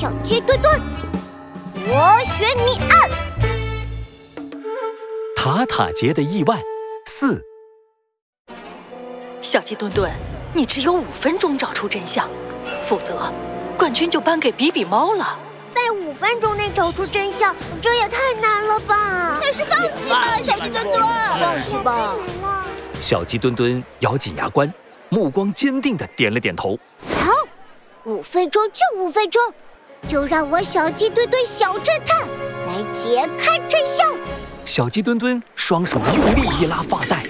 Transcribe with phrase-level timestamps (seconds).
[0.00, 0.80] 小鸡墩墩，
[1.88, 3.10] 螺旋谜案。
[5.34, 6.62] 塔塔杰的意外
[7.04, 7.42] 四。
[9.40, 10.08] 小鸡墩墩，
[10.54, 12.28] 你只有五分钟找出真相，
[12.86, 13.32] 否则
[13.76, 15.36] 冠军就颁给比比猫了。
[15.74, 17.52] 在五分钟内找出真相，
[17.82, 19.40] 这也太难了吧！
[19.42, 21.02] 还是放弃吧，小鸡墩墩，
[21.40, 22.14] 放弃吧。
[23.00, 24.72] 小鸡墩墩咬紧牙关，
[25.08, 26.78] 目光坚定的点了点头。
[27.16, 27.32] 好，
[28.04, 29.42] 五分钟就五分钟，
[30.06, 32.28] 就让我小鸡墩墩小侦探
[32.66, 34.06] 来揭开真相。
[34.64, 37.22] 小鸡墩墩双手用力一拉发带，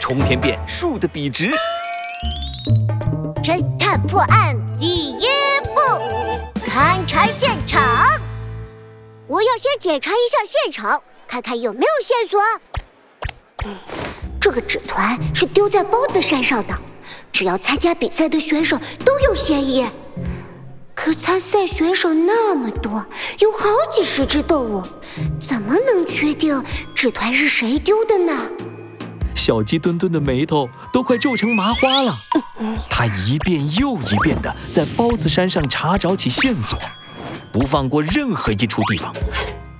[0.00, 1.50] 冲天辫竖得笔直。
[3.42, 5.26] 侦探破案第一
[5.74, 5.80] 步，
[6.66, 7.80] 勘察现场。
[9.28, 12.40] 我要先检查一下现场，看看有没有线索。
[13.64, 13.74] 嗯，
[14.40, 16.74] 这个纸团是丢在包子山上的，
[17.32, 19.86] 只要参加比赛的选手都有嫌疑。
[20.96, 23.04] 可参赛选手那么多，
[23.38, 24.82] 有好几十只动物，
[25.46, 28.32] 怎么能确定纸团是谁丢的呢？
[29.34, 32.16] 小鸡墩墩的眉头都快皱成麻花了，
[32.90, 36.78] 他一遍又一遍地在包子山上查找起线索，
[37.52, 39.14] 不放过任何一处地方。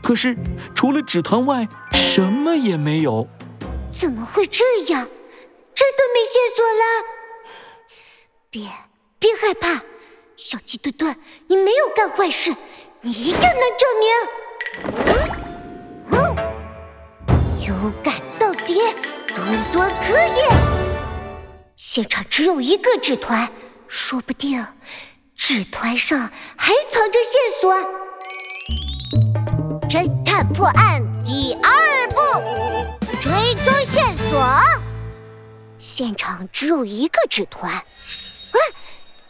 [0.03, 0.37] 可是
[0.75, 3.27] 除了纸团外，什么也没有。
[3.91, 5.09] 怎么会这样？
[5.75, 6.84] 真的没线索了？
[8.50, 8.69] 别
[9.19, 9.83] 别害怕，
[10.37, 11.17] 小鸡墩墩，
[11.48, 12.55] 你没有干坏事，
[13.01, 14.06] 你一定能证明。
[15.06, 18.75] 嗯嗯，勇敢到底，
[19.34, 20.47] 墩墩可以。
[21.75, 23.51] 现场只有一个纸团，
[23.89, 24.62] 说不定
[25.34, 27.75] 纸团上还藏着线索。
[29.89, 32.21] 侦探破案第二步，
[33.19, 33.33] 追
[33.65, 34.47] 踪线索。
[35.78, 37.83] 现场只有一个纸团，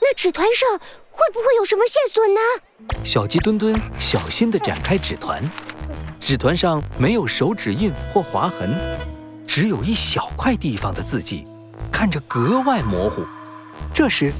[0.09, 0.79] 那纸团上
[1.11, 2.41] 会不会有什么线索呢？
[3.05, 5.43] 小鸡墩墩小心地展开纸团，
[6.21, 8.79] 纸团上没有手指印或划痕，
[9.45, 11.45] 只有一小块地方的字迹，
[11.91, 13.27] 看着格外模糊。
[13.93, 14.33] 这时，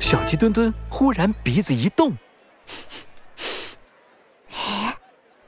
[0.00, 2.16] 小鸡墩墩忽然鼻子一动，
[4.50, 4.96] 哎，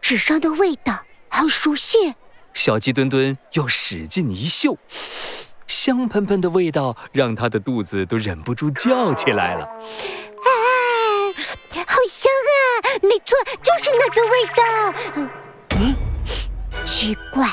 [0.01, 2.15] 纸上的味道好熟悉。
[2.55, 4.79] 小鸡墩墩又使劲一嗅，
[5.87, 9.65] 香喷喷的味道让他的肚子都忍不住叫起来了。
[9.65, 10.51] 啊，
[11.87, 12.59] 好香啊！
[13.03, 14.63] 没错，就是那个味道。
[15.15, 15.31] 嗯
[15.79, 15.95] 嗯，
[16.85, 17.49] 奇怪，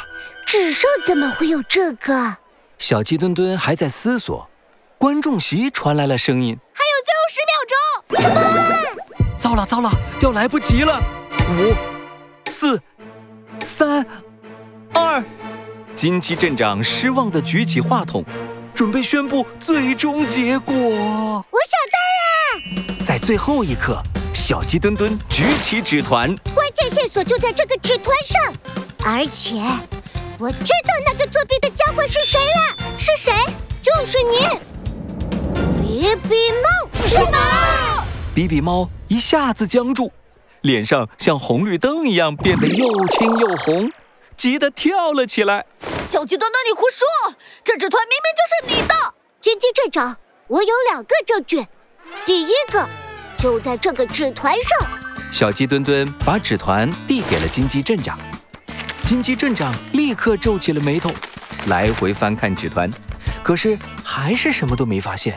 [0.47, 2.37] 纸上怎么会有这个？
[2.79, 4.49] 小鸡墩墩还在思索，
[4.97, 7.77] 观众席传来了声音：“还有最后十秒钟！”
[8.19, 9.37] 什么？
[9.37, 9.91] 糟了糟了，
[10.23, 10.99] 要来不及了！
[11.51, 11.75] 五、
[12.49, 12.81] 四、
[13.63, 14.03] 三。
[16.03, 18.25] 二，金鸡镇长失望地举起话筒，
[18.73, 20.75] 准备宣布最终结果。
[20.75, 24.03] 我想到了，在最后一刻，
[24.33, 28.53] 小鸡墩墩举起纸团，关键线索就在这个纸团上，
[29.05, 29.53] 而且
[30.37, 33.31] 我知道那个作弊的家伙是谁了，是谁？
[33.81, 34.39] 就是你，
[35.81, 37.07] 比比猫。
[37.07, 38.05] 什么？
[38.35, 40.11] 比比猫一下子僵住，
[40.59, 43.89] 脸上像红绿灯一样变得又青又红。
[44.35, 45.63] 急得跳了起来！
[46.05, 47.35] 小鸡墩墩，你胡说！
[47.63, 48.93] 这纸团明明就是你的！
[49.41, 50.15] 金鸡镇长，
[50.47, 51.65] 我有两个证据，
[52.25, 52.87] 第一个
[53.37, 54.89] 就在这个纸团上。
[55.31, 58.19] 小鸡墩墩把纸团递给了金鸡镇长，
[59.05, 61.09] 金鸡镇长立刻皱起了眉头，
[61.67, 62.91] 来回翻看纸团，
[63.41, 65.35] 可是还是什么都没发现。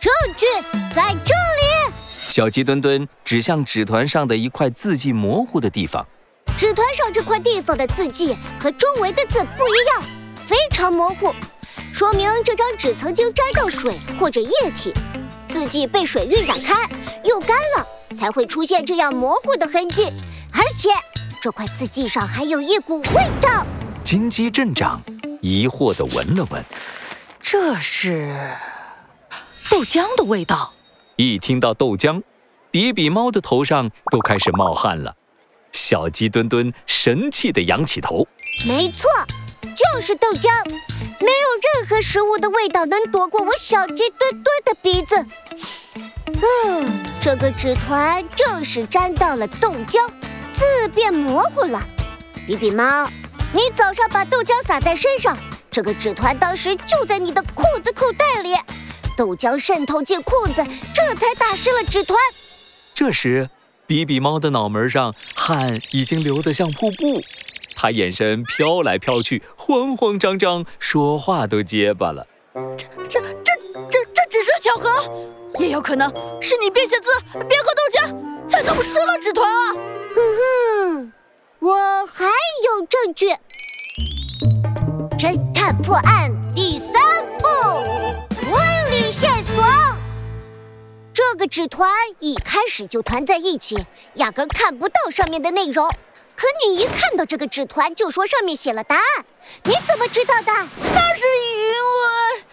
[0.00, 0.46] 证据
[0.94, 1.94] 在这里！
[2.30, 6.06] 小鸡墩墩指向纸团上的一块字迹模糊的地方。
[6.64, 10.02] 纸团上这块地方的字迹和周围的字不一样，
[10.46, 11.30] 非常模糊，
[11.92, 14.90] 说明这张纸曾经沾到水或者液体，
[15.46, 16.88] 字迹被水晕染开，
[17.22, 17.86] 又干了，
[18.16, 20.10] 才会出现这样模糊的痕迹。
[20.54, 20.88] 而且
[21.38, 23.66] 这块字迹上还有一股味道。
[24.02, 25.02] 金鸡镇长
[25.42, 26.64] 疑惑地闻了闻，
[27.42, 28.56] 这是
[29.70, 30.72] 豆浆的味道。
[31.16, 32.22] 一听到豆浆，
[32.70, 35.14] 比比猫的头上都开始冒汗了。
[35.74, 38.26] 小鸡墩墩神气地仰起头，
[38.64, 39.10] 没错，
[39.74, 45.26] 就是豆浆，没有任何食物的味道能躲过我小鸡墩墩的鼻子。
[46.26, 46.88] 嗯，
[47.20, 50.08] 这个纸团正是沾到了豆浆，
[50.52, 51.84] 字变模糊了。
[52.46, 53.10] 比比猫，
[53.52, 55.36] 你早上把豆浆洒在身上，
[55.72, 58.54] 这个纸团当时就在你的裤子口袋里，
[59.16, 62.16] 豆浆渗透进裤子，这才打湿了纸团。
[62.94, 63.50] 这时。
[63.86, 67.20] 比比猫的脑门上汗已经流得像瀑布，
[67.74, 72.26] 它眼神飘来飘去，慌慌张张，说话都结巴了。
[73.08, 73.52] 这、这、这、
[73.90, 74.88] 这、这只是巧合，
[75.60, 76.08] 也有可能
[76.40, 77.10] 是你边写字、
[77.46, 79.74] 边喝豆浆，才弄湿了纸团啊？
[80.14, 80.20] 哼
[80.96, 81.12] 哼，
[81.60, 83.26] 我还有证据。
[85.18, 86.92] 侦探破案第三
[91.34, 91.90] 这个纸团
[92.20, 93.84] 一开始就团在一起，
[94.14, 95.90] 压根看不到上面的内容。
[96.36, 99.26] 可你一看到这个纸团，就说上面写了答案，
[99.64, 100.52] 你怎么知道的？
[100.94, 102.44] 那是因为，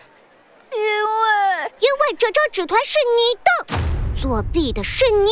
[0.71, 5.29] 因为，因为这张纸团是你的，作弊的是你，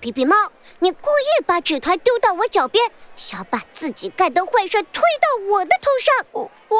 [0.00, 0.34] 比比猫，
[0.78, 6.26] 你故意把纸团丢到我脚边，想把自己干的坏事推到我的头上。
[6.32, 6.78] 我我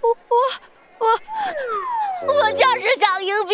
[0.00, 0.16] 我
[1.00, 1.06] 我
[2.26, 3.53] 我就是想赢比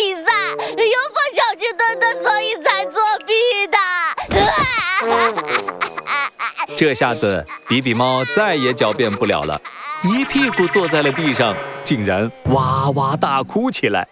[6.81, 9.61] 这下子，比比猫再也狡辩不了了，
[10.03, 14.07] 一屁股坐在了地上，竟然哇哇大哭起来。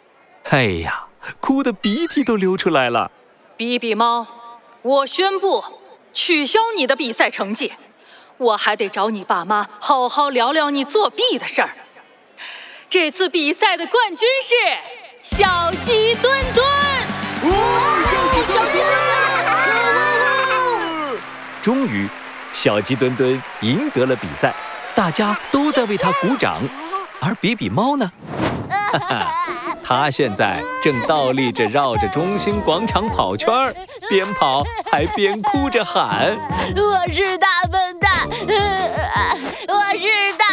[0.51, 1.07] 哎呀，
[1.39, 3.09] 哭的鼻涕都流出来了。
[3.57, 4.27] 比比猫，
[4.83, 5.63] 我宣布
[6.13, 7.73] 取消你的比赛成绩，
[8.37, 11.71] 我还得找你爸妈好好聊聊你作弊的事儿。
[12.87, 14.53] 这次比赛的冠军是
[15.23, 16.63] 小鸡墩墩。
[17.45, 17.51] 哇，
[18.03, 18.63] 小鸡墩
[21.11, 21.19] 墩！
[21.63, 22.07] 终于。
[22.61, 24.53] 小鸡墩墩赢得了比赛，
[24.93, 26.61] 大家都在为他鼓掌。
[27.21, 28.11] 而比比猫呢？
[28.69, 29.33] 哈哈，
[29.81, 33.73] 它现在正倒立着绕着中心广场跑圈儿，
[34.09, 34.61] 边跑
[34.91, 36.37] 还边哭着喊
[36.75, 38.27] ：“我是大笨蛋，
[39.69, 40.45] 我是大。”